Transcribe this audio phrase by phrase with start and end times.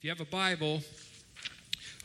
[0.00, 0.80] If you have a Bible,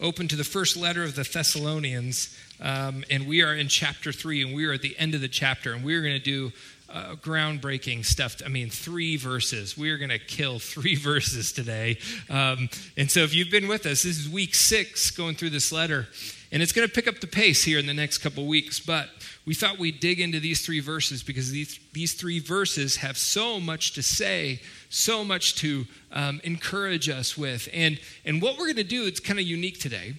[0.01, 4.43] open to the first letter of the Thessalonians, um, and we are in chapter three,
[4.43, 6.51] and we are at the end of the chapter, and we're going to do
[6.89, 8.41] uh, groundbreaking stuff.
[8.45, 9.77] I mean, three verses.
[9.77, 11.97] We are going to kill three verses today.
[12.29, 15.71] Um, and so, if you've been with us, this is week six going through this
[15.71, 16.05] letter,
[16.51, 18.77] and it's going to pick up the pace here in the next couple weeks.
[18.77, 19.07] But
[19.45, 23.59] we thought we'd dig into these three verses because these, these three verses have so
[23.61, 24.59] much to say,
[24.95, 27.67] so much to um, encourage us with.
[27.73, 30.15] And, and what we're going to do, it's kind of unique today,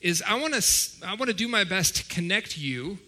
[0.00, 2.98] is I want to I want to do my best to connect you,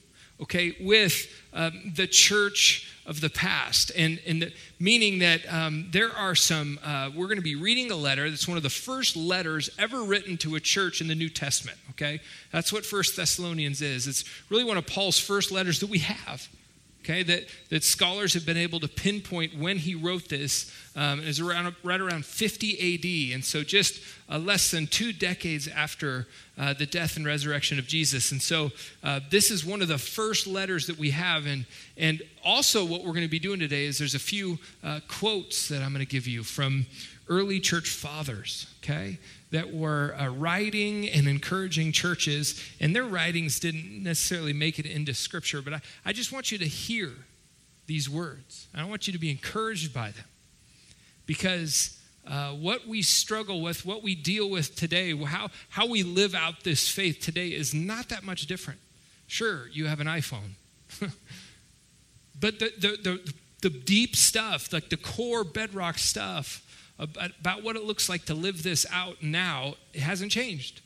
[0.41, 6.10] okay, with um, the church of the past, and, and the, meaning that um, there
[6.10, 9.16] are some, uh, we're going to be reading a letter that's one of the first
[9.16, 12.20] letters ever written to a church in the New Testament, okay?
[12.52, 14.06] That's what First Thessalonians is.
[14.06, 16.48] It's really one of Paul's first letters that we have
[17.02, 20.70] okay, that, that scholars have been able to pinpoint when he wrote this.
[20.96, 25.68] Um, is around, right around 50 AD, and so just uh, less than two decades
[25.68, 26.26] after
[26.59, 28.32] uh, the death and resurrection of Jesus.
[28.32, 28.70] And so
[29.02, 31.46] uh, this is one of the first letters that we have.
[31.46, 31.65] And,
[31.96, 35.68] and also, what we're going to be doing today is there's a few uh, quotes
[35.68, 36.87] that I'm going to give you from
[37.29, 39.18] early church fathers, okay?
[39.51, 45.12] That were uh, writing and encouraging churches, and their writings didn't necessarily make it into
[45.12, 47.10] Scripture, but I, I just want you to hear
[47.87, 48.68] these words.
[48.74, 50.24] I want you to be encouraged by them.
[51.26, 56.35] Because uh, what we struggle with, what we deal with today, how, how we live
[56.35, 58.79] out this faith today is not that much different.
[59.26, 60.51] Sure, you have an iPhone.
[62.40, 66.64] but the, the, the, the deep stuff, like the core bedrock stuff,
[67.00, 70.82] about what it looks like to live this out now, it hasn't changed.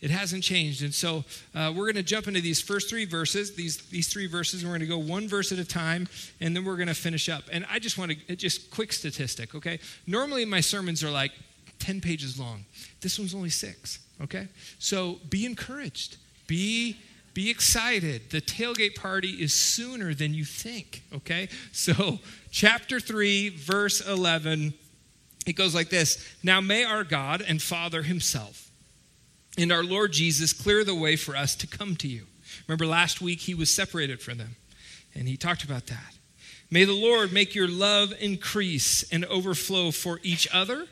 [0.00, 0.82] It hasn't changed.
[0.82, 4.26] And so uh, we're going to jump into these first three verses, these, these three
[4.26, 6.08] verses, and we're going to go one verse at a time,
[6.40, 7.44] and then we're going to finish up.
[7.50, 9.78] And I just want to, just quick statistic, okay?
[10.06, 11.32] Normally my sermons are like
[11.78, 12.64] 10 pages long.
[13.00, 14.48] This one's only six, okay?
[14.78, 16.18] So be encouraged.
[16.46, 16.98] Be
[17.32, 18.30] be excited.
[18.30, 21.48] The tailgate party is sooner than you think, okay?
[21.72, 22.20] So,
[22.52, 24.72] chapter 3, verse 11
[25.46, 28.70] it goes like this Now may our God and Father Himself
[29.56, 32.26] and our Lord Jesus clear the way for us to come to you.
[32.66, 34.56] Remember last week He was separated from them,
[35.14, 36.14] and He talked about that.
[36.70, 40.86] May the Lord make your love increase and overflow for each other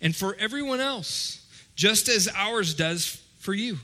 [0.00, 3.78] and for everyone else, just as ours does for you.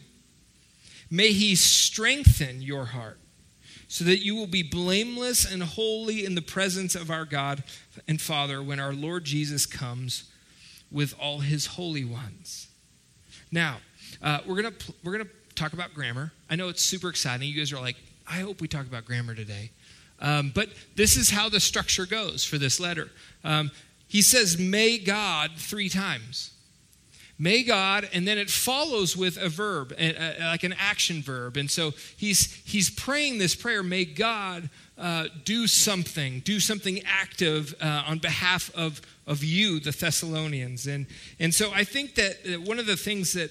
[1.10, 3.18] May He strengthen your heart
[3.92, 7.62] so that you will be blameless and holy in the presence of our God
[8.08, 10.30] and Father when our Lord Jesus comes
[10.90, 12.68] with all his holy ones.
[13.50, 13.80] Now,
[14.22, 16.32] uh, we're going to we're going to talk about grammar.
[16.48, 17.46] I know it's super exciting.
[17.46, 19.72] You guys are like, I hope we talk about grammar today.
[20.20, 23.10] Um, but this is how the structure goes for this letter.
[23.44, 23.70] Um,
[24.08, 26.51] he says, May God three times.
[27.38, 31.56] May God, and then it follows with a verb, like an action verb.
[31.56, 37.74] And so he's, he's praying this prayer, may God uh, do something, do something active
[37.80, 40.86] uh, on behalf of, of you, the Thessalonians.
[40.86, 41.06] And,
[41.40, 43.50] and so I think that one of the things that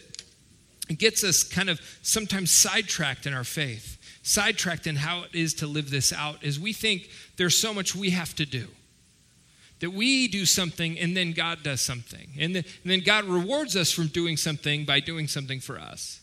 [0.98, 5.68] gets us kind of sometimes sidetracked in our faith, sidetracked in how it is to
[5.68, 8.68] live this out, is we think there's so much we have to do
[9.82, 12.30] that we do something and then God does something.
[12.40, 16.22] And, and then God rewards us from doing something by doing something for us.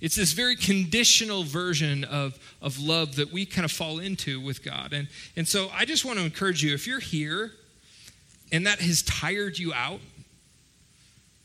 [0.00, 4.62] It's this very conditional version of, of love that we kind of fall into with
[4.62, 4.92] God.
[4.92, 7.50] And, and so I just want to encourage you if you're here
[8.52, 10.00] and that has tired you out,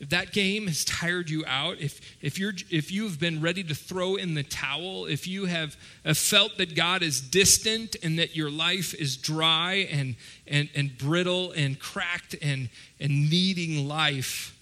[0.00, 3.74] if that game has tired you out, if, if, you're, if you've been ready to
[3.74, 8.34] throw in the towel, if you have, have felt that God is distant and that
[8.34, 10.16] your life is dry and,
[10.46, 12.68] and, and brittle and cracked and,
[12.98, 14.58] and needing life,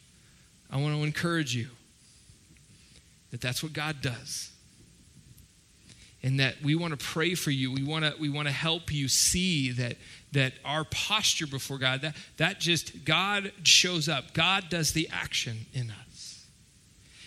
[0.70, 1.68] I want to encourage you
[3.30, 4.52] that that's what God does
[6.22, 7.72] and that we want to pray for you.
[7.72, 9.96] We want to we want to help you see that
[10.32, 14.32] that our posture before God that that just God shows up.
[14.34, 16.46] God does the action in us.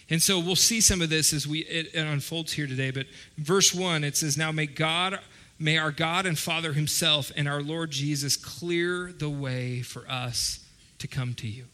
[0.10, 3.08] And so we'll see some of this as we it, it unfolds here today, but
[3.38, 5.20] verse 1 it says now may God
[5.58, 10.66] may our God and Father himself and our Lord Jesus clear the way for us
[11.00, 11.66] to come to you.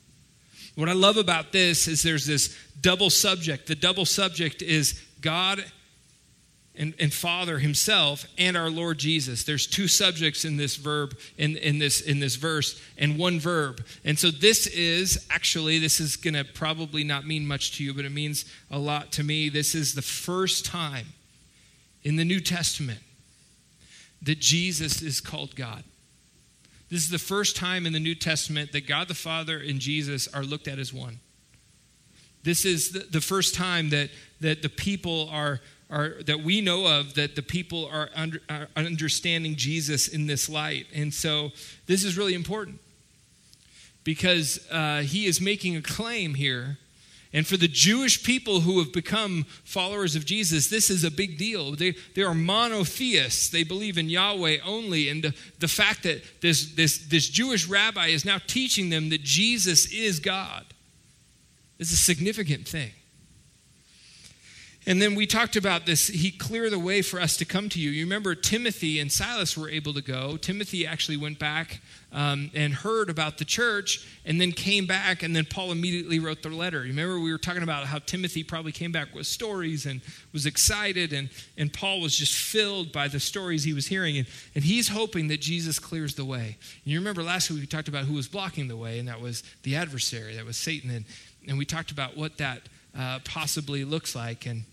[0.76, 3.68] What I love about this is there's this double subject.
[3.68, 5.64] The double subject is God
[6.76, 9.44] and, and Father Himself and our Lord Jesus.
[9.44, 13.86] There's two subjects in this verb, in, in, this, in this verse, and one verb.
[14.06, 17.94] And so this is actually, this is going to probably not mean much to you,
[17.94, 19.50] but it means a lot to me.
[19.50, 21.08] This is the first time
[22.04, 23.00] in the New Testament
[24.22, 25.84] that Jesus is called God.
[26.90, 30.28] This is the first time in the New Testament that God the Father and Jesus
[30.28, 31.20] are looked at as one.
[32.44, 34.10] This is the, the first time that,
[34.42, 38.70] that the people are, are, that we know of, that the people are, under, are
[38.76, 40.88] understanding Jesus in this light.
[40.96, 41.52] And so
[41.86, 42.80] this is really important
[44.04, 46.78] because uh, he is making a claim here.
[47.34, 51.38] And for the Jewish people who have become followers of Jesus, this is a big
[51.38, 51.76] deal.
[51.76, 53.50] They, they are monotheists.
[53.50, 55.08] They believe in Yahweh only.
[55.08, 59.24] And the, the fact that this, this, this Jewish rabbi is now teaching them that
[59.24, 60.66] Jesus is God
[61.80, 62.92] is a significant thing.
[64.88, 66.08] And then we talked about this.
[66.08, 67.92] He cleared the way for us to come to you.
[67.92, 70.38] You remember Timothy and Silas were able to go.
[70.38, 71.82] Timothy actually went back
[72.12, 76.42] um, and heard about the church and then came back, and then Paul immediately wrote
[76.42, 76.82] the letter.
[76.82, 80.02] You remember we were talking about how Timothy probably came back with stories and
[80.34, 81.30] was excited, and,
[81.60, 84.18] and Paul was just filled by the stories he was hearing.
[84.18, 86.58] And, and he's hoping that Jesus clears the way.
[86.84, 89.22] And you remember last week we talked about who was blocking the way, and that
[89.22, 90.90] was the adversary, that was Satan.
[90.90, 91.06] And,
[91.48, 92.64] and we talked about what that
[92.98, 94.48] uh, possibly looks like.
[94.48, 94.64] And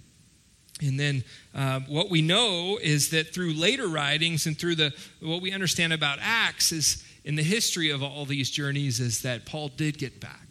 [0.81, 5.43] and then uh, what we know is that through later writings and through the what
[5.43, 9.69] we understand about Acts is in the history of all these journeys is that Paul
[9.69, 10.47] did get back.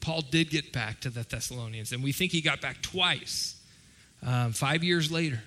[0.00, 3.60] Paul did get back to the Thessalonians, and we think he got back twice,
[4.22, 5.42] um, five years later.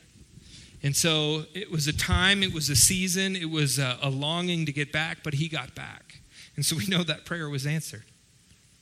[0.84, 4.66] And so it was a time, it was a season, it was a, a longing
[4.66, 6.20] to get back, but he got back.
[6.56, 8.04] And so we know that prayer was answered.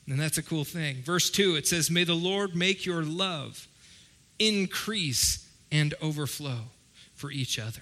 [0.07, 1.03] And that's a cool thing.
[1.03, 3.67] Verse 2, it says, May the Lord make your love
[4.39, 6.59] increase and overflow
[7.15, 7.81] for each other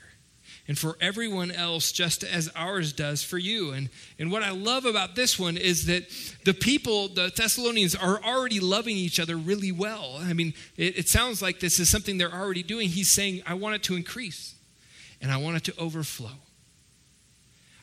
[0.69, 3.71] and for everyone else, just as ours does for you.
[3.71, 6.07] And, and what I love about this one is that
[6.45, 10.17] the people, the Thessalonians, are already loving each other really well.
[10.19, 12.89] I mean, it, it sounds like this is something they're already doing.
[12.89, 14.53] He's saying, I want it to increase
[15.19, 16.37] and I want it to overflow.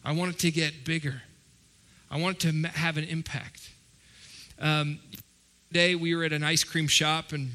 [0.04, 1.22] I want it to get bigger.
[2.08, 3.68] I want it to have an impact.
[4.60, 5.00] Um,
[5.70, 7.50] today we were at an ice cream shop and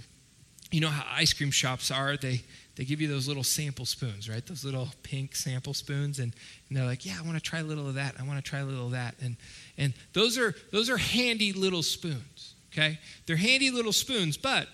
[0.72, 2.18] you know how ice cream shops are?
[2.18, 2.42] They
[2.76, 4.46] they give you those little sample spoons right?
[4.46, 6.20] Those little pink sample spoons.
[6.20, 6.34] And,
[6.70, 8.16] and they're like yeah i want to try a little of that.
[8.20, 9.16] I want to try a little of that.
[9.22, 9.36] And
[9.78, 13.00] and those are those are handy little spoons okay?
[13.26, 14.68] They're handy little spoons but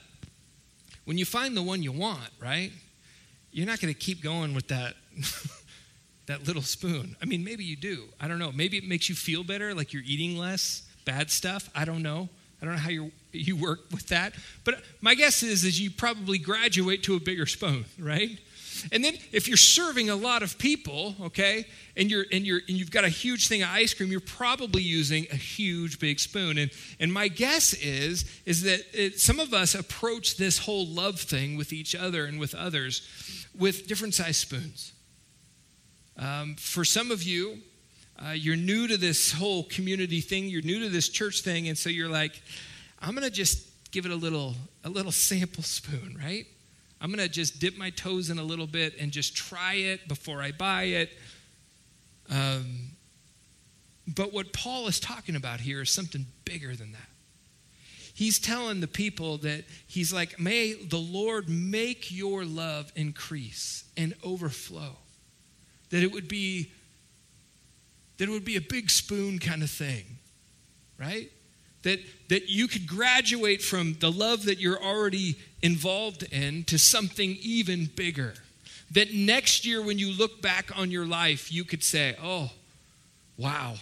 [1.06, 2.72] when you find the one you want right
[3.52, 4.94] you're not going to keep going with that
[6.28, 7.16] that little spoon.
[7.22, 8.06] I mean maybe you do.
[8.22, 8.52] I don't know.
[8.52, 11.70] Maybe it makes you feel better like you're eating less bad stuff.
[11.74, 12.30] I don't know
[12.62, 14.34] I don't know how you you work with that,
[14.64, 18.40] but my guess is is you probably graduate to a bigger spoon, right?
[18.92, 21.66] And then if you're serving a lot of people, okay,
[21.96, 24.82] and you're and you're and you've got a huge thing of ice cream, you're probably
[24.82, 26.58] using a huge big spoon.
[26.58, 31.20] And and my guess is is that it, some of us approach this whole love
[31.20, 33.02] thing with each other and with others
[33.58, 34.94] with different size spoons.
[36.18, 37.60] Um, for some of you,
[38.20, 41.78] uh, you're new to this whole community thing, you're new to this church thing, and
[41.78, 42.42] so you're like,
[43.00, 46.46] I'm to just give it a little, a little sample spoon, right?
[47.00, 50.42] I'm to just dip my toes in a little bit and just try it before
[50.42, 51.10] I buy it.
[52.30, 52.92] Um,
[54.08, 57.10] but what Paul is talking about here is something bigger than that.
[58.14, 64.16] He's telling the people that he's like, may the Lord make your love increase and
[64.24, 64.96] overflow.
[65.92, 66.72] That it would be
[68.18, 70.04] that it would be a big spoon kind of thing,
[71.00, 71.32] right?
[71.84, 72.00] That,
[72.30, 77.86] that you could graduate from the love that you're already involved in to something even
[77.96, 78.34] bigger.
[78.92, 82.52] That next year, when you look back on your life, you could say, oh,
[83.38, 83.76] wow,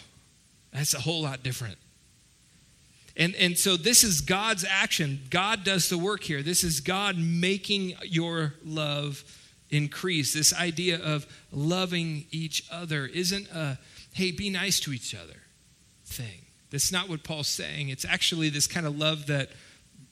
[0.73, 1.77] that's a whole lot different.
[3.17, 5.21] And, and so this is God's action.
[5.29, 6.43] God does the work here.
[6.43, 9.23] This is God making your love
[9.69, 10.33] increase.
[10.33, 13.77] This idea of loving each other isn't a
[14.13, 15.41] hey, be nice to each other
[16.05, 16.45] thing.
[16.71, 17.89] That's not what Paul's saying.
[17.89, 19.49] It's actually this kind of love that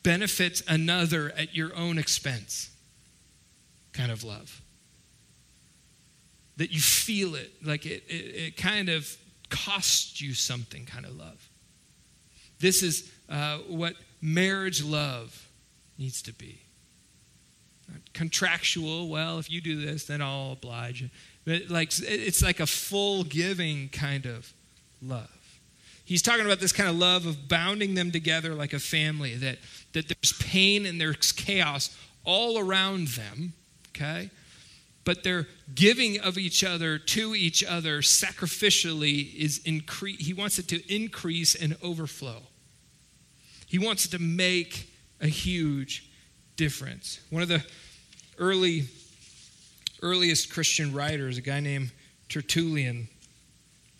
[0.03, 2.69] benefits another at your own expense
[3.93, 4.61] kind of love.
[6.57, 9.17] That you feel it, like it, it, it kind of
[9.49, 11.49] costs you something kind of love.
[12.59, 15.47] This is uh, what marriage love
[15.97, 16.62] needs to be.
[18.13, 21.09] Contractual, well, if you do this, then I'll oblige.
[21.45, 24.53] But like it's like a full giving kind of
[25.01, 25.29] love.
[26.05, 29.57] He's talking about this kind of love of bounding them together like a family, that,
[29.93, 31.95] that there's pain and there's chaos
[32.25, 33.53] all around them,
[33.89, 34.29] okay?
[35.05, 40.25] But their giving of each other to each other sacrificially is increase.
[40.25, 42.43] He wants it to increase and overflow.
[43.67, 46.09] He wants it to make a huge
[46.57, 47.19] difference.
[47.29, 47.63] One of the
[48.43, 48.83] early
[50.01, 51.89] earliest Christian writers, a guy named
[52.27, 53.07] Tertullian.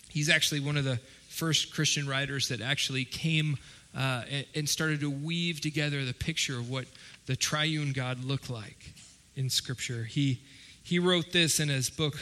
[0.09, 3.57] He's actually one of the first Christian writers that actually came
[3.97, 6.85] uh, and, and started to weave together the picture of what
[7.25, 8.91] the triune God looked like
[9.37, 10.03] in Scripture.
[10.03, 10.41] He,
[10.83, 12.15] he wrote this in his book,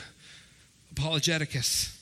[0.93, 1.97] Apologeticus.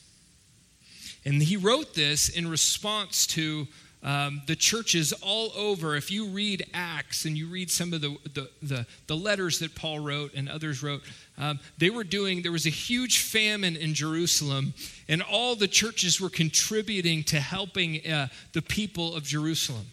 [1.24, 3.68] And he wrote this in response to
[4.01, 5.96] um, the churches all over.
[5.96, 9.75] If you read Acts and you read some of the, the, the, the letters that
[9.75, 11.01] Paul wrote and others wrote,
[11.38, 14.74] um, they were doing, there was a huge famine in Jerusalem,
[15.08, 19.88] and all the churches were contributing to helping uh, the people of Jerusalem.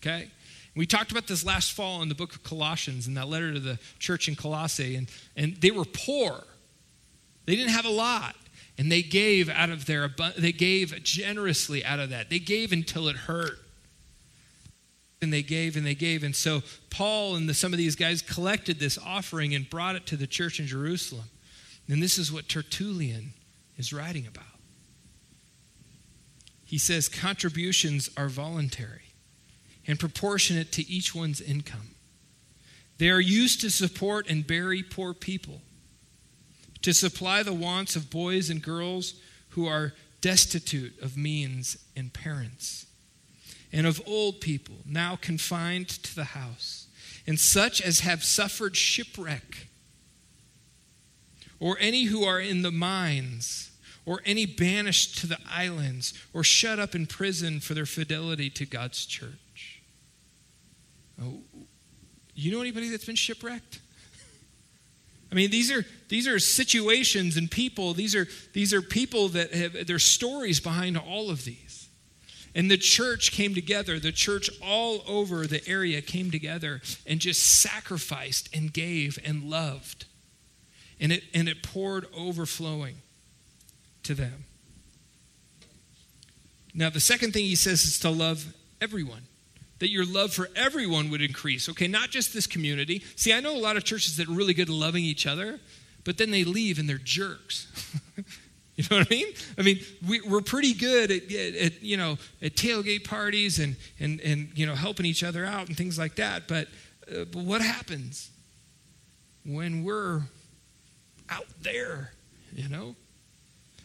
[0.00, 0.28] Okay?
[0.74, 3.60] We talked about this last fall in the book of Colossians, in that letter to
[3.60, 6.44] the church in Colossae, and, and they were poor.
[7.44, 8.36] They didn't have a lot
[8.78, 12.30] and they gave out of their they gave generously out of that.
[12.30, 13.58] They gave until it hurt.
[15.20, 16.24] And they gave and they gave.
[16.24, 20.06] And so paul and the, some of these guys collected this offering and brought it
[20.06, 21.26] to the church in jerusalem.
[21.88, 23.34] And this is what tertullian
[23.76, 24.44] is writing about.
[26.64, 29.12] He says contributions are voluntary
[29.86, 31.90] and proportionate to each one's income.
[32.98, 35.60] They are used to support and bury poor people
[36.82, 39.14] to supply the wants of boys and girls
[39.50, 42.86] who are destitute of means and parents,
[43.72, 46.86] and of old people now confined to the house,
[47.26, 49.68] and such as have suffered shipwreck,
[51.60, 53.70] or any who are in the mines,
[54.04, 58.66] or any banished to the islands, or shut up in prison for their fidelity to
[58.66, 59.82] God's church.
[61.22, 61.40] Oh,
[62.34, 63.78] you know anybody that's been shipwrecked?
[65.32, 67.94] I mean, these are these are situations and people.
[67.94, 71.88] These are these are people that have there's stories behind all of these.
[72.54, 73.98] And the church came together.
[73.98, 80.04] The church all over the area came together and just sacrificed and gave and loved.
[81.00, 82.96] And it and it poured overflowing
[84.02, 84.44] to them.
[86.74, 89.22] Now, the second thing he says is to love everyone
[89.82, 91.68] that your love for everyone would increase.
[91.68, 93.02] Okay, not just this community.
[93.16, 95.58] See, I know a lot of churches that are really good at loving each other,
[96.04, 97.66] but then they leave and they're jerks.
[98.76, 99.26] you know what I mean?
[99.58, 103.74] I mean, we, are pretty good at, at, at, you know at tailgate parties and
[103.98, 106.46] and and you know helping each other out and things like that.
[106.46, 106.68] But,
[107.10, 108.30] uh, but what happens
[109.44, 110.20] when we're
[111.28, 112.12] out there?
[112.54, 112.94] You know,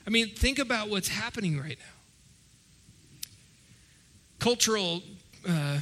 [0.05, 3.29] I mean, think about what's happening right now.
[4.37, 5.01] Cultural
[5.47, 5.79] uh,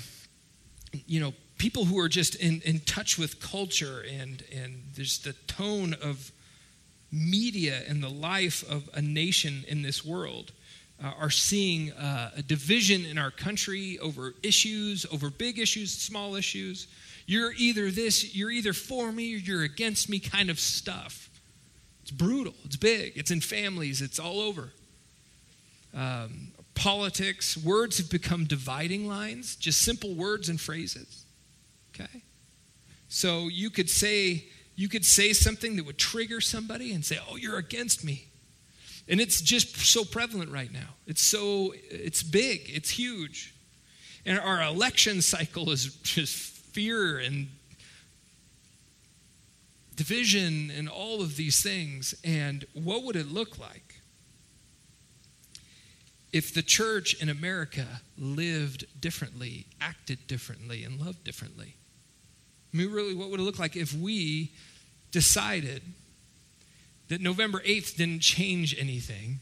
[1.07, 5.33] you know, people who are just in, in touch with culture and, and there's the
[5.47, 6.31] tone of
[7.11, 10.51] media and the life of a nation in this world
[11.03, 16.35] uh, are seeing uh, a division in our country over issues, over big issues, small
[16.35, 16.87] issues.
[17.25, 21.29] You're either this, you're either for me or you're against me kind of stuff.
[22.01, 24.69] It's brutal, it's big, it's in families, it's all over.
[25.93, 31.25] Um, politics, words have become dividing lines, just simple words and phrases.
[31.93, 32.21] Okay?
[33.07, 34.45] So you could say
[34.77, 38.27] you could say something that would trigger somebody and say, "Oh, you're against me."
[39.07, 40.95] And it's just so prevalent right now.
[41.07, 43.53] It's so it's big, it's huge.
[44.25, 47.47] And our election cycle is just fear and
[49.95, 52.15] division and all of these things.
[52.23, 53.94] And what would it look like
[56.35, 57.85] if the church in America
[58.17, 61.75] lived differently, acted differently, and loved differently?
[62.73, 64.51] I mean, really, what would it look like if we
[65.11, 65.81] decided
[67.07, 69.39] that November 8th didn't change anything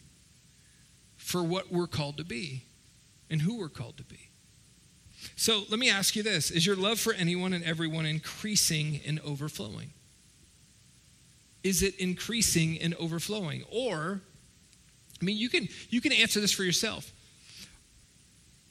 [1.17, 2.61] for what we're called to be
[3.27, 4.29] and who we're called to be?
[5.35, 9.19] So let me ask you this Is your love for anyone and everyone increasing and
[9.21, 9.93] overflowing?
[11.63, 13.63] Is it increasing and overflowing?
[13.71, 14.21] Or
[15.23, 17.09] I mean, you can, you can answer this for yourself.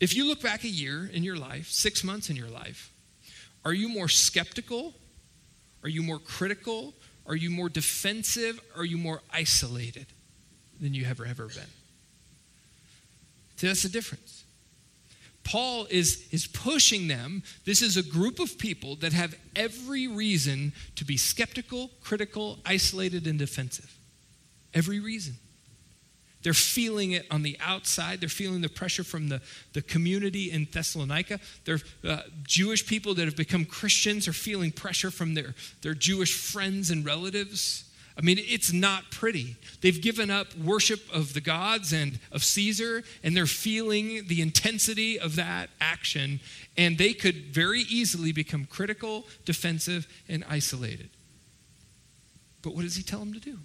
[0.00, 2.92] If you look back a year in your life, six months in your life,
[3.64, 4.92] are you more skeptical?
[5.82, 6.92] Are you more critical?
[7.26, 8.60] Are you more defensive?
[8.76, 10.04] Are you more isolated
[10.78, 11.72] than you have ever been?
[13.56, 14.44] See, that's the difference.
[15.44, 17.44] Paul is, is pushing them.
[17.64, 23.26] This is a group of people that have every reason to be skeptical, critical, isolated,
[23.26, 23.96] and defensive.
[24.74, 25.36] Every reason.
[26.42, 28.20] They're feeling it on the outside.
[28.20, 29.40] They're feeling the pressure from the,
[29.72, 31.38] the community in Thessalonica.
[31.64, 36.36] They're uh, Jewish people that have become Christians are feeling pressure from their, their Jewish
[36.36, 37.84] friends and relatives.
[38.16, 39.56] I mean, it's not pretty.
[39.80, 45.18] They've given up worship of the gods and of Caesar, and they're feeling the intensity
[45.18, 46.40] of that action,
[46.76, 51.08] and they could very easily become critical, defensive, and isolated.
[52.62, 53.58] But what does he tell them to do?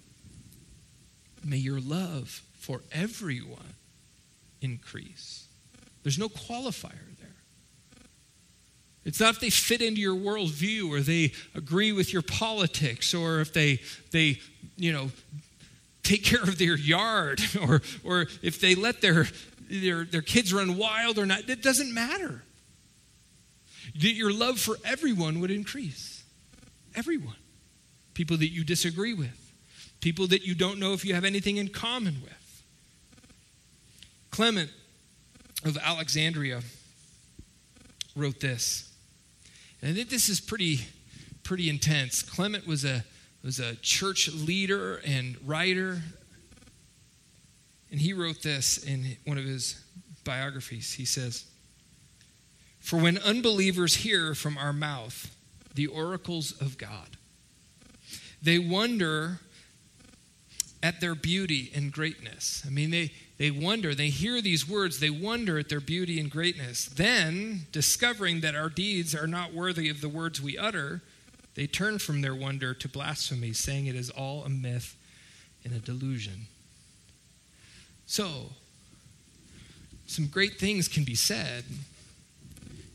[1.44, 3.74] May your love for everyone
[4.60, 5.46] increase.
[6.02, 7.28] There's no qualifier there.
[9.04, 13.40] It's not if they fit into your worldview or they agree with your politics or
[13.40, 14.40] if they, they
[14.76, 15.10] you know,
[16.02, 19.26] take care of their yard or, or if they let their,
[19.70, 21.48] their, their kids run wild or not.
[21.48, 22.42] It doesn't matter.
[23.94, 26.22] That your love for everyone would increase.
[26.94, 27.36] Everyone.
[28.14, 29.52] People that you disagree with,
[30.00, 32.47] people that you don't know if you have anything in common with.
[34.30, 34.70] Clement
[35.64, 36.62] of Alexandria
[38.14, 38.92] wrote this.
[39.80, 40.80] And I think this is pretty,
[41.42, 42.22] pretty intense.
[42.22, 43.04] Clement was a,
[43.44, 46.02] was a church leader and writer.
[47.90, 49.82] And he wrote this in one of his
[50.24, 50.94] biographies.
[50.94, 51.46] He says,
[52.80, 55.34] For when unbelievers hear from our mouth
[55.74, 57.16] the oracles of God,
[58.42, 59.40] they wonder
[60.82, 62.62] at their beauty and greatness.
[62.66, 66.28] I mean, they, they wonder, they hear these words, they wonder at their beauty and
[66.28, 66.86] greatness.
[66.86, 71.02] Then, discovering that our deeds are not worthy of the words we utter,
[71.54, 74.96] they turn from their wonder to blasphemy, saying it is all a myth
[75.64, 76.46] and a delusion.
[78.06, 78.50] So,
[80.06, 81.64] some great things can be said.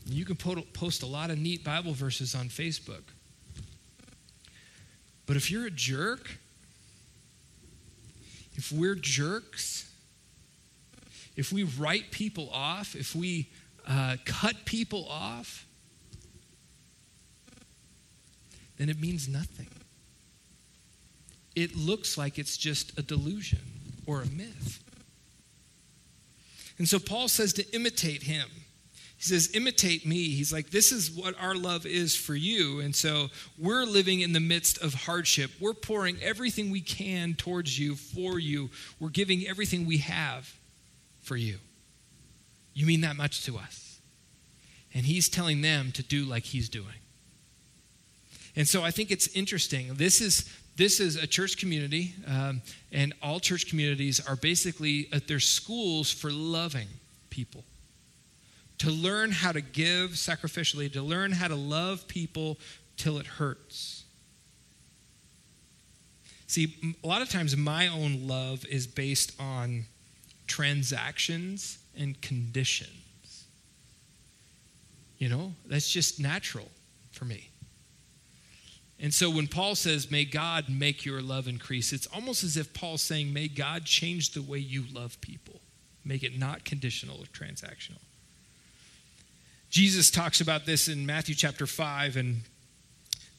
[0.04, 3.04] You can post a lot of neat Bible verses on Facebook.
[5.24, 6.38] But if you're a jerk,
[8.56, 9.90] if we're jerks,
[11.36, 13.50] if we write people off, if we
[13.88, 15.66] uh, cut people off,
[18.78, 19.68] then it means nothing.
[21.54, 23.60] It looks like it's just a delusion
[24.06, 24.82] or a myth.
[26.78, 28.48] And so Paul says to imitate him.
[29.16, 30.30] He says, imitate me.
[30.30, 32.80] He's like, this is what our love is for you.
[32.80, 35.52] And so we're living in the midst of hardship.
[35.60, 38.70] We're pouring everything we can towards you, for you.
[38.98, 40.52] We're giving everything we have
[41.24, 41.58] for you.
[42.74, 43.98] You mean that much to us.
[44.92, 47.00] And he's telling them to do like he's doing.
[48.56, 49.94] And so I think it's interesting.
[49.94, 52.60] This is this is a church community, um,
[52.90, 56.88] and all church communities are basically uh, their schools for loving
[57.30, 57.62] people.
[58.78, 62.58] To learn how to give sacrificially, to learn how to love people
[62.96, 64.02] till it hurts.
[66.48, 69.84] See, a lot of times my own love is based on
[70.54, 73.44] transactions and conditions.
[75.18, 76.68] You know, that's just natural
[77.10, 77.48] for me.
[79.00, 82.72] And so when Paul says, May God make your love increase, it's almost as if
[82.72, 85.60] Paul's saying, May God change the way you love people,
[86.04, 87.98] make it not conditional or transactional.
[89.70, 92.42] Jesus talks about this in Matthew chapter 5, and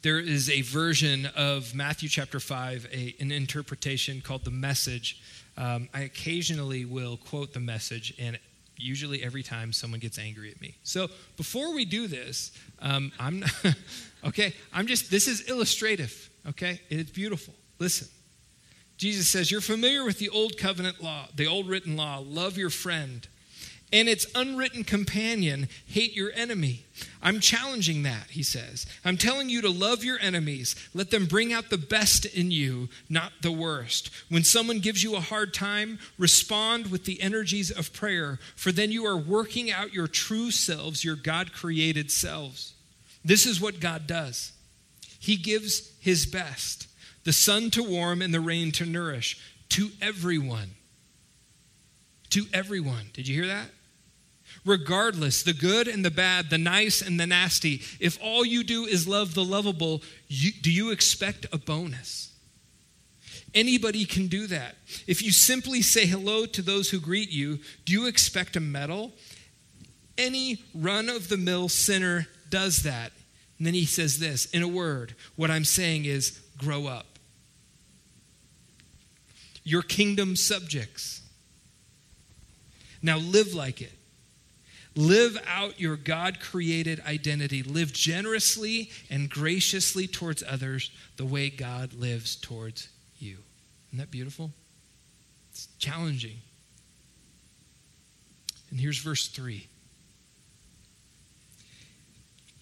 [0.02, 5.18] there is a version of Matthew chapter 5, a, an interpretation called the message
[5.56, 8.38] um, I occasionally will quote the message, and
[8.76, 10.76] usually every time someone gets angry at me.
[10.82, 13.44] So before we do this, um, I'm
[14.24, 14.54] okay.
[14.72, 16.30] I'm just this is illustrative.
[16.48, 17.54] Okay, it's beautiful.
[17.78, 18.08] Listen,
[18.96, 22.22] Jesus says, "You're familiar with the old covenant law, the old written law.
[22.24, 23.26] Love your friend."
[23.92, 26.84] And its unwritten companion, hate your enemy.
[27.22, 28.86] I'm challenging that, he says.
[29.04, 30.74] I'm telling you to love your enemies.
[30.92, 34.10] Let them bring out the best in you, not the worst.
[34.28, 38.90] When someone gives you a hard time, respond with the energies of prayer, for then
[38.90, 42.74] you are working out your true selves, your God created selves.
[43.24, 44.52] This is what God does
[45.18, 46.88] He gives His best
[47.24, 49.36] the sun to warm and the rain to nourish
[49.70, 50.75] to everyone.
[52.36, 53.06] To everyone.
[53.14, 53.70] Did you hear that?
[54.66, 58.84] regardless the good and the bad, the nice and the nasty, if all you do
[58.84, 62.34] is love the lovable, you, do you expect a bonus?
[63.54, 64.74] Anybody can do that.
[65.06, 69.12] If you simply say hello to those who greet you, do you expect a medal?
[70.18, 73.12] Any run of the mill sinner does that.
[73.56, 77.06] And then he says this in a word what I'm saying is grow up.
[79.64, 81.22] Your kingdom subjects.
[83.02, 83.92] Now live like it.
[84.96, 87.62] Live out your God created identity.
[87.62, 93.36] Live generously and graciously towards others the way God lives towards you.
[93.88, 94.52] Isn't that beautiful?
[95.50, 96.38] It's challenging.
[98.70, 99.66] And here's verse 3.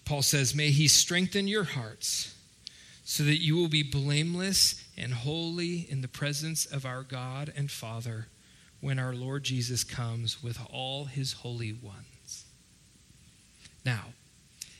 [0.03, 2.35] Paul says, May he strengthen your hearts
[3.05, 7.71] so that you will be blameless and holy in the presence of our God and
[7.71, 8.27] Father
[8.85, 12.45] when our Lord Jesus comes with all his holy ones.
[13.83, 14.03] Now,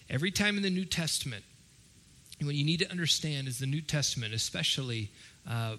[0.08, 1.44] every time in the New Testament,
[2.40, 5.10] what you need to understand is the New Testament, especially
[5.50, 5.78] uh,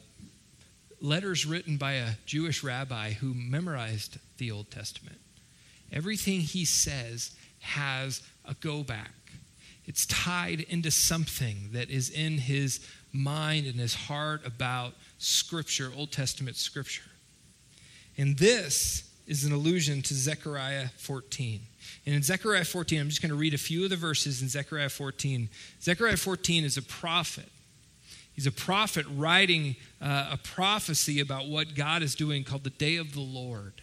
[1.00, 5.18] letters written by a Jewish rabbi who memorized the Old Testament.
[5.92, 9.12] Everything he says has a go back
[9.86, 16.10] It's tied into something that is in his mind and his heart about Scripture, Old
[16.10, 17.04] Testament Scripture.
[18.18, 21.60] And this is an allusion to Zechariah 14.
[22.06, 24.48] And in Zechariah 14, I'm just going to read a few of the verses in
[24.48, 25.48] Zechariah 14.
[25.82, 27.48] Zechariah 14 is a prophet.
[28.32, 32.96] He's a prophet writing uh, a prophecy about what God is doing called the day
[32.96, 33.82] of the Lord.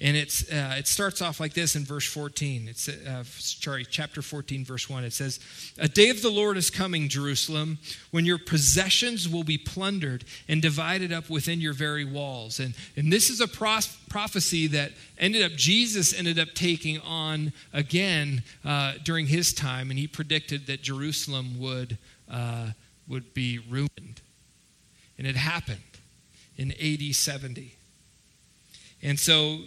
[0.00, 2.68] And it's, uh, it starts off like this in verse 14.
[2.68, 5.02] It's, uh, sorry, chapter 14, verse 1.
[5.02, 5.40] It says,
[5.76, 7.78] A day of the Lord is coming, Jerusalem,
[8.12, 12.60] when your possessions will be plundered and divided up within your very walls.
[12.60, 17.52] And, and this is a pros- prophecy that ended up, Jesus ended up taking on
[17.72, 19.90] again uh, during his time.
[19.90, 21.98] And he predicted that Jerusalem would,
[22.30, 22.68] uh,
[23.08, 24.20] would be ruined.
[25.18, 25.80] And it happened
[26.56, 27.74] in AD 70.
[29.02, 29.58] And so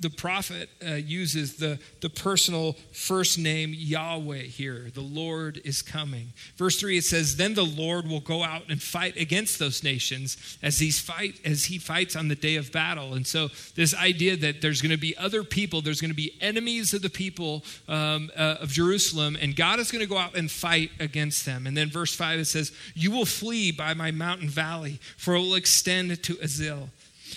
[0.00, 4.90] the prophet uh, uses the, the personal first name Yahweh here.
[4.94, 6.32] The Lord is coming.
[6.56, 10.58] Verse 3 it says, Then the Lord will go out and fight against those nations
[10.62, 13.14] as, he's fight, as he fights on the day of battle.
[13.14, 16.36] And so, this idea that there's going to be other people, there's going to be
[16.40, 20.36] enemies of the people um, uh, of Jerusalem, and God is going to go out
[20.36, 21.66] and fight against them.
[21.66, 25.40] And then, verse 5 it says, You will flee by my mountain valley, for it
[25.40, 26.90] will extend to Azel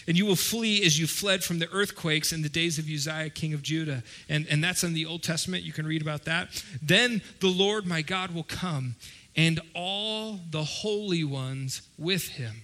[0.07, 3.29] and you will flee as you fled from the earthquakes in the days of Uzziah,
[3.29, 4.03] king of Judah.
[4.29, 5.63] And, and that's in the Old Testament.
[5.63, 6.63] You can read about that.
[6.81, 8.95] Then the Lord my God will come,
[9.35, 12.63] and all the holy ones with him.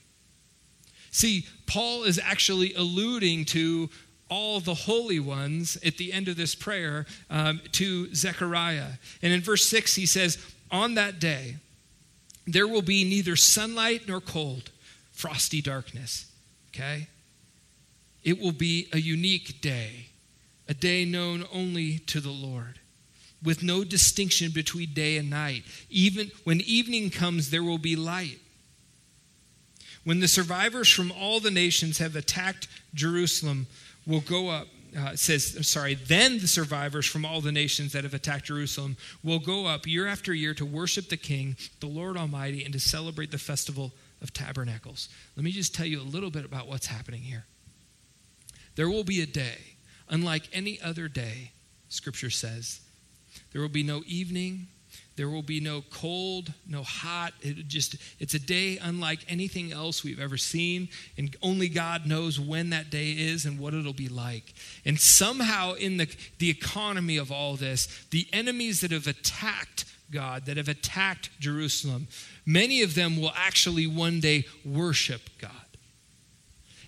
[1.12, 3.90] See, Paul is actually alluding to
[4.30, 8.92] all the holy ones at the end of this prayer um, to Zechariah.
[9.22, 10.38] And in verse 6, he says,
[10.72, 11.56] On that day,
[12.46, 14.70] there will be neither sunlight nor cold,
[15.12, 16.32] frosty darkness.
[16.70, 17.08] Okay?
[18.24, 20.08] It will be a unique day,
[20.68, 22.80] a day known only to the Lord,
[23.44, 25.64] with no distinction between day and night.
[25.90, 28.40] Even when evening comes, there will be light.
[30.04, 33.68] When the survivors from all the nations have attacked Jerusalem,
[34.06, 34.68] will go up.
[34.98, 39.38] Uh, says, sorry, then the survivors from all the nations that have attacked Jerusalem will
[39.38, 43.30] go up year after year to worship the King, the Lord Almighty, and to celebrate
[43.30, 45.08] the festival of tabernacles.
[45.36, 47.46] Let me just tell you a little bit about what's happening here.
[48.80, 49.58] There will be a day,
[50.08, 51.52] unlike any other day,
[51.90, 52.80] Scripture says.
[53.52, 54.68] There will be no evening.
[55.18, 57.34] There will be no cold, no hot.
[57.42, 60.88] It just it's a day unlike anything else we've ever seen,
[61.18, 64.54] and only God knows when that day is and what it'll be like.
[64.86, 70.46] And somehow in the the economy of all this, the enemies that have attacked God,
[70.46, 72.08] that have attacked Jerusalem,
[72.46, 75.69] many of them will actually one day worship God.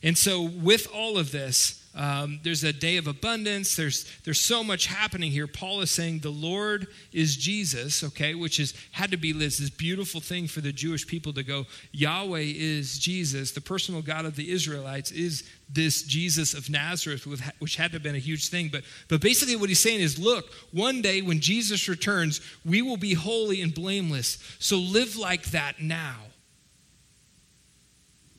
[0.03, 3.75] And so with all of this, um, there's a day of abundance.
[3.75, 5.45] There's, there's so much happening here.
[5.45, 9.69] Paul is saying the Lord is Jesus, okay, which is had to be this, this
[9.69, 13.51] beautiful thing for the Jewish people to go, Yahweh is Jesus.
[13.51, 17.27] The personal God of the Israelites is this Jesus of Nazareth,
[17.59, 18.69] which had to have been a huge thing.
[18.71, 22.97] But, but basically, what he's saying is look, one day when Jesus returns, we will
[22.97, 24.37] be holy and blameless.
[24.59, 26.19] So live like that now.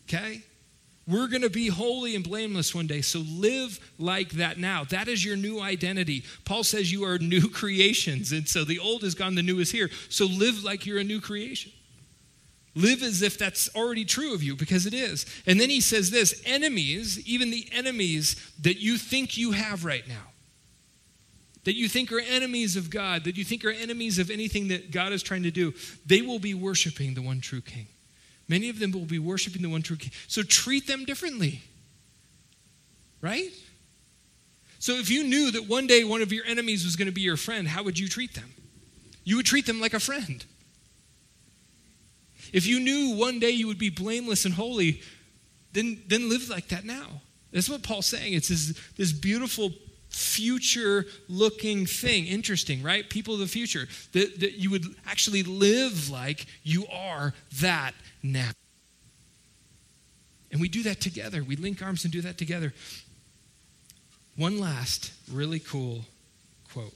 [0.09, 0.42] Okay?
[1.06, 3.00] We're going to be holy and blameless one day.
[3.00, 4.84] So live like that now.
[4.84, 6.24] That is your new identity.
[6.44, 8.30] Paul says you are new creations.
[8.32, 9.90] And so the old is gone, the new is here.
[10.08, 11.72] So live like you're a new creation.
[12.74, 15.26] Live as if that's already true of you because it is.
[15.46, 20.06] And then he says this enemies, even the enemies that you think you have right
[20.08, 20.30] now,
[21.64, 24.90] that you think are enemies of God, that you think are enemies of anything that
[24.90, 25.74] God is trying to do,
[26.06, 27.88] they will be worshiping the one true King.
[28.48, 30.12] Many of them will be worshiping the one true King.
[30.28, 31.62] So treat them differently.
[33.20, 33.50] Right?
[34.78, 37.20] So if you knew that one day one of your enemies was going to be
[37.20, 38.52] your friend, how would you treat them?
[39.24, 40.44] You would treat them like a friend.
[42.52, 45.00] If you knew one day you would be blameless and holy,
[45.72, 47.22] then, then live like that now.
[47.52, 48.35] That's what Paul's saying.
[48.35, 49.70] It's this, this beautiful
[50.09, 52.26] future looking thing.
[52.26, 53.09] Interesting, right?
[53.09, 53.87] People of the future.
[54.12, 58.50] That, that you would actually live like you are that now.
[60.50, 61.42] And we do that together.
[61.42, 62.72] We link arms and do that together.
[64.37, 66.04] One last really cool
[66.72, 66.94] quote.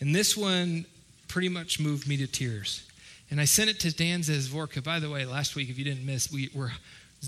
[0.00, 0.86] And this one
[1.28, 2.86] pretty much moved me to tears.
[3.30, 4.82] And I sent it to Dan Zazvorka.
[4.82, 6.70] By the way, last week, if you didn't miss, we were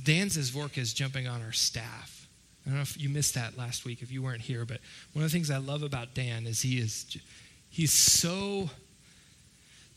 [0.05, 2.27] Dan Zazvorka is jumping on our staff.
[2.65, 4.79] I don't know if you missed that last week if you weren't here, but
[5.13, 7.17] one of the things I love about Dan is he is
[7.71, 8.71] he's so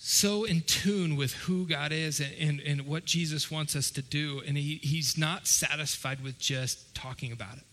[0.04, 4.02] so in tune with who God is and, and, and, what Jesus wants us to
[4.02, 4.42] do.
[4.48, 7.64] And he, he's not satisfied with just talking about it.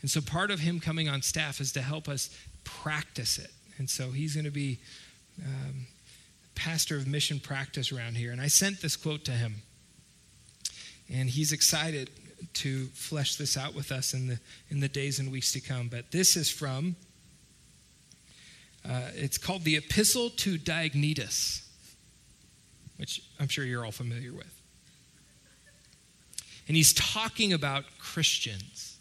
[0.00, 2.30] And so part of him coming on staff is to help us
[2.64, 3.50] practice it.
[3.76, 4.78] And so he's going to be
[5.44, 5.86] um,
[6.54, 9.56] pastor of mission practice around here, and I sent this quote to him.
[11.12, 12.08] And he's excited
[12.54, 14.38] to flesh this out with us in the,
[14.70, 15.88] in the days and weeks to come.
[15.88, 16.96] But this is from,
[18.88, 21.62] uh, it's called the Epistle to Diognetus,
[22.96, 24.60] which I'm sure you're all familiar with.
[26.66, 28.96] And he's talking about Christians.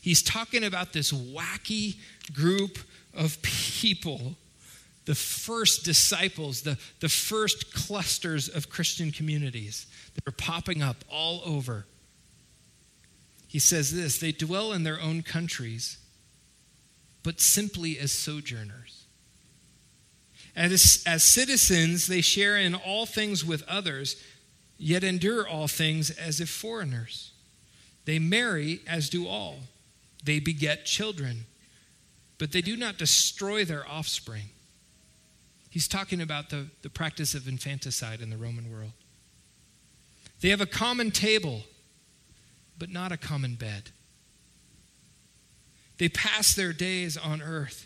[0.00, 1.96] He's talking about this wacky
[2.32, 2.78] group
[3.14, 4.36] of people,
[5.06, 11.42] the first disciples, the, the first clusters of Christian communities that are popping up all
[11.44, 11.86] over
[13.56, 15.96] he says this they dwell in their own countries,
[17.22, 18.95] but simply as sojourners.
[20.56, 24.16] As, as citizens, they share in all things with others,
[24.78, 27.32] yet endure all things as if foreigners.
[28.06, 29.58] They marry as do all,
[30.24, 31.44] they beget children,
[32.38, 34.50] but they do not destroy their offspring.
[35.70, 38.92] He's talking about the, the practice of infanticide in the Roman world.
[40.40, 41.64] They have a common table
[42.78, 43.90] but not a common bed.
[45.98, 47.85] They pass their days on earth,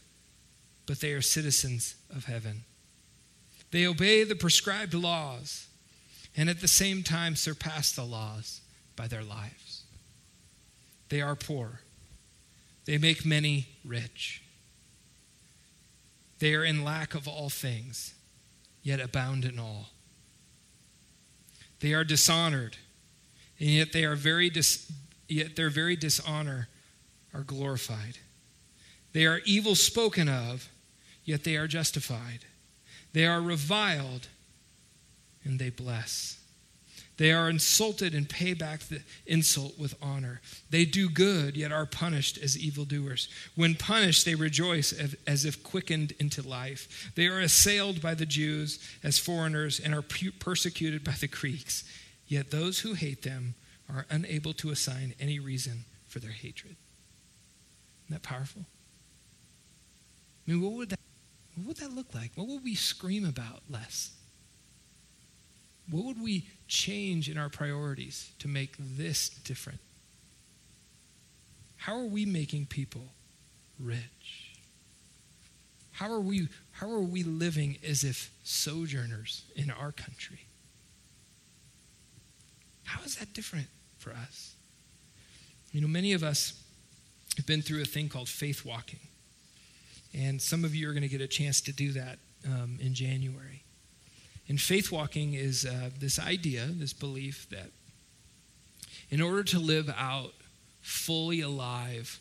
[0.91, 2.65] but they are citizens of heaven.
[3.71, 5.69] They obey the prescribed laws
[6.37, 8.61] and at the same time surpass the laws
[8.97, 9.85] by their lives.
[11.09, 11.83] They are poor.
[12.87, 14.43] They make many rich.
[16.41, 18.15] They are in lack of all things,
[18.83, 19.91] yet abound in all.
[21.79, 22.79] They are dishonored
[23.61, 24.91] and yet they are very dis-
[25.29, 26.67] yet their very dishonor
[27.33, 28.19] are glorified.
[29.13, 30.69] They are evil spoken of,
[31.25, 32.41] yet they are justified.
[33.13, 34.29] They are reviled,
[35.45, 36.39] and they bless.
[37.17, 40.41] They are insulted and pay back the insult with honor.
[40.71, 43.29] They do good, yet are punished as evildoers.
[43.55, 44.95] When punished, they rejoice
[45.27, 47.13] as if quickened into life.
[47.17, 51.85] They are assailed by the Jews as foreigners and are persecuted by the Greeks.
[52.27, 53.55] Yet those who hate them
[53.87, 56.77] are unable to assign any reason for their hatred.
[58.07, 58.63] Isn't that powerful?
[60.49, 61.01] I mean, what would that,
[61.57, 62.33] what would that look like?
[62.35, 64.11] What would we scream about less?
[65.91, 69.81] What would we change in our priorities to make this different?
[71.77, 73.09] How are we making people
[73.79, 74.53] rich?
[75.93, 80.41] How are we, how are we living as if sojourners in our country?
[82.85, 83.67] How is that different
[83.99, 84.55] for us?
[85.73, 86.63] You know, many of us
[87.37, 89.01] have been through a thing called faith walking.
[90.13, 92.95] And some of you are going to get a chance to do that um, in
[92.95, 93.63] January.
[94.49, 97.71] And faith walking is uh, this idea, this belief that
[99.11, 100.33] in order to live out
[100.81, 102.19] fully alive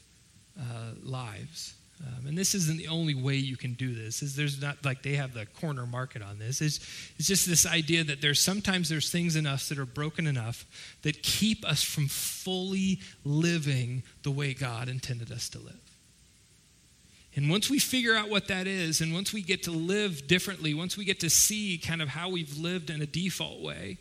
[0.59, 1.73] uh, lives,
[2.05, 4.21] um, and this isn't the only way you can do this.
[4.21, 6.61] Is there's not like they have the corner market on this.
[6.61, 6.79] It's,
[7.17, 10.65] it's just this idea that there's sometimes there's things in us that are broken enough
[11.01, 15.88] that keep us from fully living the way God intended us to live.
[17.35, 20.73] And once we figure out what that is, and once we get to live differently,
[20.73, 23.97] once we get to see kind of how we've lived in a default way,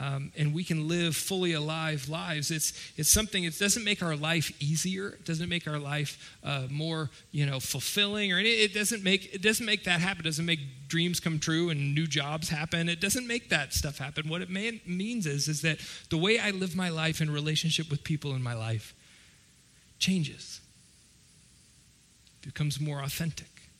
[0.00, 2.50] um, and we can live fully alive lives.
[2.50, 5.10] It's, it's something, it doesn't make our life easier.
[5.10, 9.34] It doesn't make our life uh, more, you know, fulfilling or any, it doesn't make,
[9.34, 10.22] it doesn't make that happen.
[10.22, 12.88] It doesn't make dreams come true and new jobs happen.
[12.88, 14.28] It doesn't make that stuff happen.
[14.28, 18.02] What it means is, is that the way I live my life in relationship with
[18.02, 18.94] people in my life
[19.98, 20.61] changes,
[22.42, 23.70] becomes more authentic,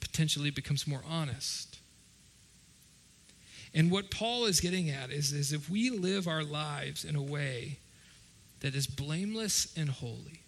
[0.00, 1.78] potentially becomes more honest.
[3.74, 7.22] And what Paul is getting at is, is if we live our lives in a
[7.22, 7.78] way
[8.60, 10.40] that is blameless and holy,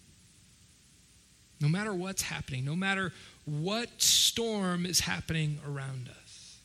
[1.59, 3.11] no matter what's happening, no matter
[3.45, 6.57] what storm is happening around us,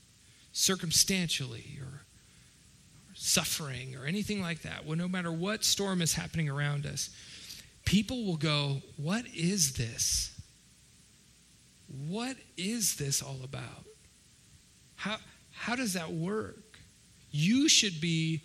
[0.52, 6.48] circumstantially or, or suffering or anything like that, well, no matter what storm is happening
[6.48, 7.10] around us,
[7.92, 10.34] people will go, What is this?
[12.08, 13.84] What is this all about?
[14.96, 15.18] How,
[15.52, 16.78] how does that work?
[17.30, 18.40] You should be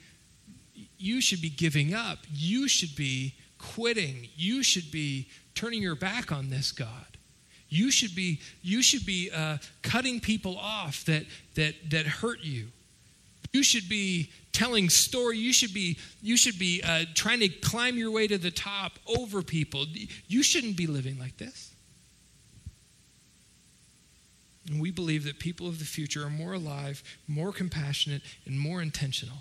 [0.98, 2.20] you should be giving up.
[2.32, 4.28] You should be quitting.
[4.36, 7.18] You should be turning your back on this God.
[7.70, 11.24] You should be you should be uh, cutting people off that
[11.56, 12.68] that that hurt you.
[13.54, 15.38] You should be telling story.
[15.38, 18.94] You should be you should be uh, trying to climb your way to the top
[19.06, 19.86] over people.
[20.28, 21.74] You shouldn't be living like this.
[24.68, 28.82] And we believe that people of the future are more alive, more compassionate, and more
[28.82, 29.38] intentional.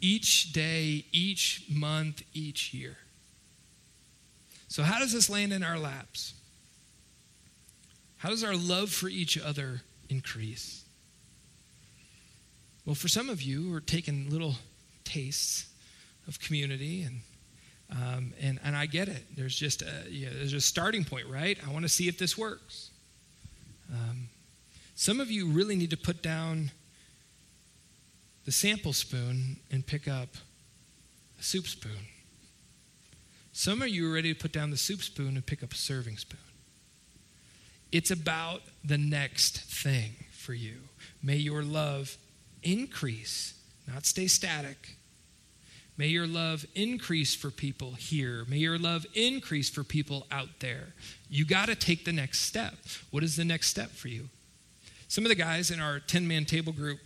[0.00, 2.96] Each day, each month, each year.
[4.66, 6.34] So, how does this land in our laps?
[8.18, 10.84] How does our love for each other increase?
[12.88, 14.54] Well, for some of you, we're taking little
[15.04, 15.66] tastes
[16.26, 17.20] of community and
[17.90, 19.26] um, and, and I get it.
[19.36, 21.58] There's just a, there's a starting point, right?
[21.66, 22.88] I want to see if this works.
[23.92, 24.28] Um,
[24.94, 26.70] some of you really need to put down
[28.46, 30.28] the sample spoon and pick up
[31.38, 32.06] a soup spoon.
[33.52, 35.76] Some of you are ready to put down the soup spoon and pick up a
[35.76, 36.40] serving spoon.
[37.92, 40.76] It's about the next thing for you.
[41.22, 42.16] May your love
[42.72, 43.54] increase,
[43.86, 44.96] not stay static.
[45.96, 48.44] May your love increase for people here.
[48.48, 50.94] May your love increase for people out there.
[51.28, 52.74] You got to take the next step.
[53.10, 54.28] What is the next step for you?
[55.08, 57.00] Some of the guys in our 10 man table group,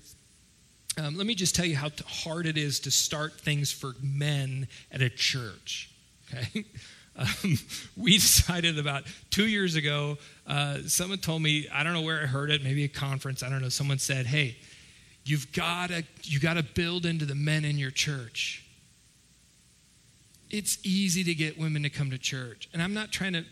[0.99, 4.69] um, let me just tell you how hard it is to start things for men
[4.91, 5.91] at a church.
[6.33, 6.65] Okay?
[7.15, 7.59] Um,
[7.95, 12.27] we decided about two years ago, uh, someone told me, I don't know where I
[12.27, 13.69] heard it, maybe a conference, I don't know.
[13.69, 14.57] Someone said, hey,
[15.25, 18.63] you've got to you got to build into the men in your church
[20.53, 22.69] it's easy to get women to come to church.
[22.73, 23.45] And I'm not trying to,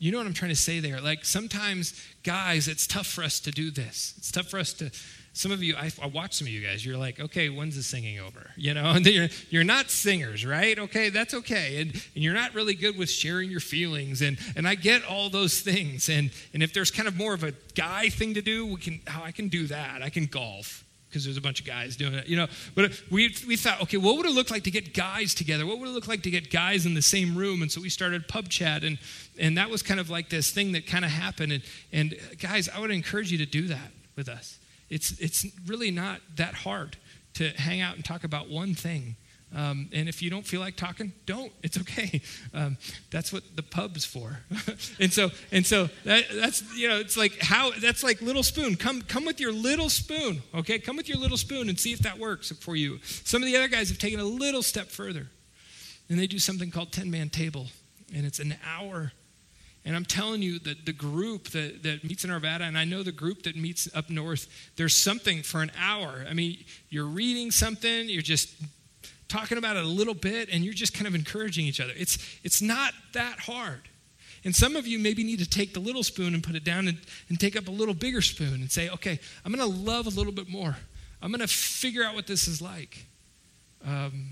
[0.00, 0.98] you know what I'm trying to say there?
[0.98, 4.14] Like sometimes, guys, it's tough for us to do this.
[4.16, 4.90] It's tough for us to,
[5.34, 7.82] some of you, I, I watch some of you guys, you're like, okay, when's the
[7.82, 8.50] singing over?
[8.56, 10.78] You know, and you're, you're not singers, right?
[10.78, 11.82] Okay, that's okay.
[11.82, 14.22] And, and you're not really good with sharing your feelings.
[14.22, 16.08] And, and I get all those things.
[16.08, 19.00] And, and if there's kind of more of a guy thing to do, we can,
[19.08, 20.02] oh, I can do that.
[20.02, 22.46] I can golf because there's a bunch of guys doing it, you know.
[22.76, 25.66] But we, we thought, okay, what would it look like to get guys together?
[25.66, 27.62] What would it look like to get guys in the same room?
[27.62, 28.98] And so we started pub chat, and
[29.38, 31.52] and that was kind of like this thing that kind of happened.
[31.52, 34.58] And and guys, I would encourage you to do that with us.
[34.88, 36.96] It's it's really not that hard
[37.34, 39.16] to hang out and talk about one thing
[39.54, 41.52] um, and if you don't feel like talking, don't.
[41.62, 42.22] It's okay.
[42.54, 42.76] Um,
[43.10, 44.38] that's what the pub's for.
[45.00, 48.76] and so, and so that, that's you know, it's like how that's like little spoon.
[48.76, 50.42] Come, come with your little spoon.
[50.54, 53.00] Okay, come with your little spoon and see if that works for you.
[53.02, 55.26] Some of the other guys have taken a little step further,
[56.08, 57.66] and they do something called ten man table,
[58.14, 59.12] and it's an hour.
[59.84, 63.02] And I'm telling you that the group that, that meets in Arvada, and I know
[63.02, 66.26] the group that meets up north, there's something for an hour.
[66.28, 68.54] I mean, you're reading something, you're just
[69.30, 71.92] talking about it a little bit and you're just kind of encouraging each other.
[71.96, 73.88] It's, it's not that hard.
[74.44, 76.88] And some of you maybe need to take the little spoon and put it down
[76.88, 80.06] and, and take up a little bigger spoon and say, okay, I'm going to love
[80.06, 80.76] a little bit more.
[81.22, 83.06] I'm going to figure out what this is like.
[83.86, 84.30] Um,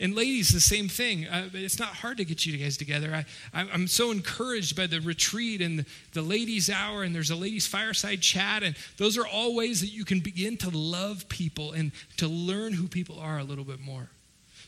[0.00, 1.26] and ladies, the same thing.
[1.26, 3.24] Uh, it's not hard to get you guys together.
[3.52, 7.36] I, am so encouraged by the retreat and the, the ladies' hour, and there's a
[7.36, 8.62] ladies' fireside chat.
[8.62, 12.74] And those are all ways that you can begin to love people and to learn
[12.74, 14.08] who people are a little bit more.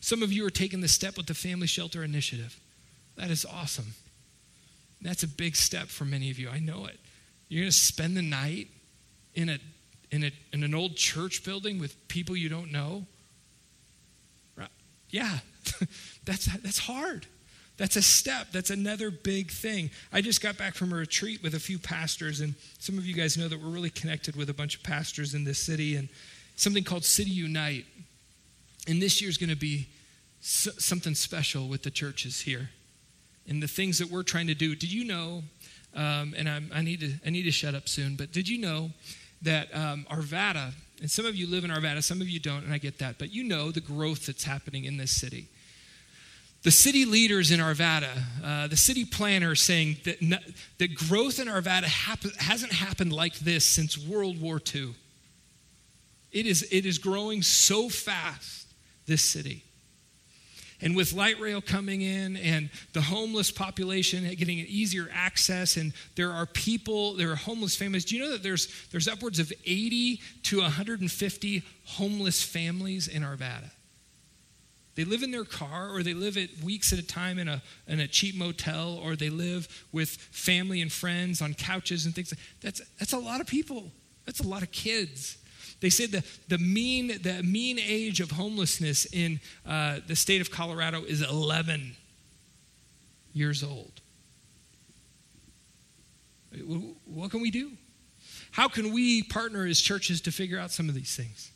[0.01, 2.59] Some of you are taking the step with the Family Shelter Initiative.
[3.17, 3.95] That is awesome.
[5.03, 6.49] That's a big step for many of you.
[6.49, 6.99] I know it.
[7.49, 8.69] You're going to spend the night
[9.35, 9.59] in, a,
[10.11, 13.07] in, a, in an old church building with people you don't know.
[14.57, 14.69] Right?
[15.11, 15.39] Yeah,
[16.25, 17.27] that's, that's hard.
[17.77, 18.49] That's a step.
[18.53, 19.91] That's another big thing.
[20.13, 23.15] I just got back from a retreat with a few pastors, and some of you
[23.15, 26.11] guys know that we're really connected with a bunch of pastors in this city, and
[26.57, 27.87] something called City Unite.
[28.89, 29.89] And this year is going to be
[30.41, 32.71] something special with the churches here
[33.47, 34.75] and the things that we're trying to do.
[34.75, 35.43] Did you know?
[35.95, 38.17] Um, and I'm, i need to I need to shut up soon.
[38.17, 38.91] But did you know
[39.43, 42.73] that um, Arvada, and some of you live in Arvada, some of you don't, and
[42.73, 43.19] I get that.
[43.19, 45.49] But you know the growth that's happening in this city.
[46.63, 50.21] The city leaders in Arvada, uh, the city planner, saying that
[50.79, 54.95] that growth in Arvada hasn't happened like this since World War II.
[56.33, 58.60] It is, it is growing so fast
[59.11, 59.65] this city.
[60.81, 66.31] And with light rail coming in and the homeless population getting easier access, and there
[66.31, 68.07] are people, there are homeless families.
[68.07, 73.71] Do you know that there's, there's upwards of 80 to 150 homeless families in Arvada?
[74.95, 77.63] They live in their car, or they live at weeks at a time in a,
[77.87, 82.33] in a cheap motel, or they live with family and friends on couches and things.
[82.63, 83.93] That's, that's a lot of people.
[84.25, 85.37] That's a lot of kids.
[85.81, 90.51] They said the, the, mean, the mean age of homelessness in uh, the state of
[90.51, 91.97] Colorado is 11
[93.33, 94.01] years old.
[97.07, 97.73] What can we do?
[98.53, 101.51] How can we partner as churches to figure out some of these things?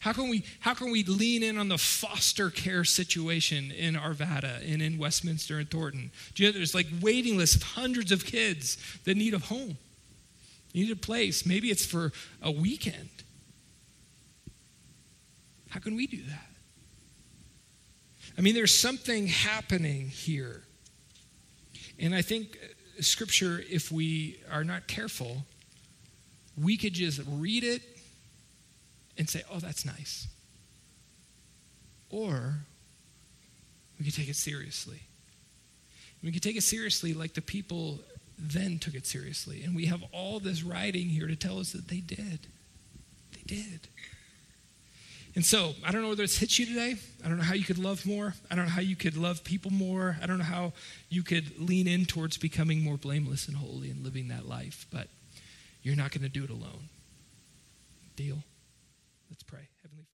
[0.00, 4.60] How can we, how can we lean in on the foster care situation in Arvada
[4.72, 6.12] and in Westminster and Thornton?
[6.36, 9.78] You know there's like waiting lists of hundreds of kids that need a home,
[10.76, 11.46] need a place.
[11.46, 12.12] Maybe it's for
[12.42, 13.08] a weekend.
[15.70, 16.46] How can we do that?
[18.38, 20.62] I mean, there's something happening here.
[21.98, 25.44] And I think uh, scripture, if we are not careful,
[26.62, 27.82] we could just read it
[29.16, 30.28] and say, oh, that's nice.
[32.10, 32.56] Or
[33.98, 35.00] we could take it seriously.
[36.22, 38.00] We could take it seriously like the people
[38.38, 39.62] then took it seriously.
[39.62, 42.46] And we have all this writing here to tell us that they did.
[43.32, 43.88] They did.
[45.34, 46.96] And so, I don't know whether it's hit you today.
[47.22, 48.34] I don't know how you could love more.
[48.50, 50.16] I don't know how you could love people more.
[50.22, 50.72] I don't know how
[51.10, 54.86] you could lean in towards becoming more blameless and holy and living that life.
[54.90, 55.08] But
[55.82, 56.88] you're not going to do it alone.
[58.16, 58.38] Deal?
[59.28, 59.68] Let's pray.